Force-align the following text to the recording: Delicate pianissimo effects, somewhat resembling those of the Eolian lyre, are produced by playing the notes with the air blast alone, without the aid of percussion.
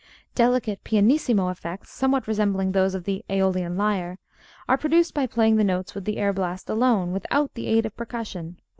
Delicate 0.33 0.83
pianissimo 0.83 1.49
effects, 1.49 1.91
somewhat 1.91 2.27
resembling 2.27 2.71
those 2.71 2.95
of 2.95 3.03
the 3.03 3.23
Eolian 3.29 3.77
lyre, 3.77 4.17
are 4.67 4.75
produced 4.75 5.13
by 5.13 5.27
playing 5.27 5.57
the 5.57 5.63
notes 5.63 5.93
with 5.93 6.05
the 6.05 6.17
air 6.17 6.33
blast 6.33 6.71
alone, 6.71 7.11
without 7.11 7.53
the 7.53 7.67
aid 7.67 7.85
of 7.85 7.95
percussion. 7.95 8.59